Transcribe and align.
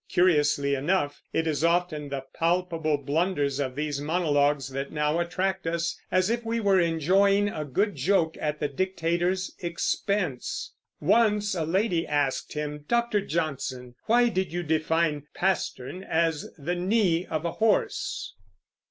Curiously 0.09 0.73
enough, 0.73 1.21
it 1.31 1.45
is 1.45 1.63
often 1.63 2.09
the 2.09 2.25
palpable 2.33 2.97
blunders 2.97 3.59
of 3.59 3.75
these 3.75 4.01
monologues 4.01 4.69
that 4.69 4.91
now 4.91 5.19
attract 5.19 5.67
us, 5.67 5.95
as 6.11 6.31
if 6.31 6.43
we 6.43 6.59
were 6.59 6.79
enjoying 6.79 7.47
a 7.49 7.63
good 7.65 7.93
joke 7.97 8.35
at 8.41 8.59
the 8.59 8.67
dictator's 8.67 9.55
expense. 9.59 10.73
Once 10.99 11.53
a 11.53 11.65
lady 11.65 12.07
asked 12.07 12.53
him, 12.53 12.83
"Dr. 12.87 13.21
Johnson, 13.21 13.93
why 14.07 14.29
did 14.29 14.51
you 14.51 14.63
define 14.63 15.27
pastern 15.35 16.03
as 16.03 16.51
the 16.57 16.73
knee 16.73 17.27
of 17.27 17.45
a 17.45 17.51
horse?" 17.51 18.33